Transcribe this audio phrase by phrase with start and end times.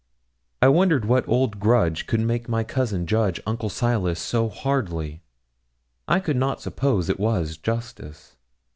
[0.63, 5.21] I wondered what old grudge could make my cousin judge Uncle Silas always so hardly
[6.07, 8.35] I could not suppose it was justice.